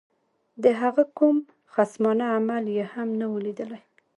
[0.63, 1.35] د هغه کوم
[1.73, 3.81] خصمانه عمل یې هم نه وو لیدلی.